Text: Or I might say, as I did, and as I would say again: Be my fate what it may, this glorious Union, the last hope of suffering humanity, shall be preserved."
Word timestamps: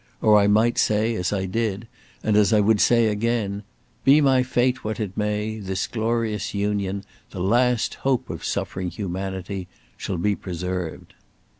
Or 0.19 0.39
I 0.39 0.47
might 0.47 0.79
say, 0.79 1.13
as 1.13 1.31
I 1.31 1.45
did, 1.45 1.87
and 2.23 2.35
as 2.35 2.51
I 2.51 2.59
would 2.59 2.81
say 2.81 3.05
again: 3.05 3.61
Be 4.03 4.19
my 4.19 4.41
fate 4.41 4.83
what 4.83 4.99
it 4.99 5.15
may, 5.15 5.59
this 5.59 5.85
glorious 5.85 6.55
Union, 6.55 7.03
the 7.29 7.39
last 7.39 7.93
hope 8.01 8.27
of 8.31 8.43
suffering 8.43 8.89
humanity, 8.89 9.67
shall 9.97 10.17
be 10.17 10.35
preserved." 10.35 11.13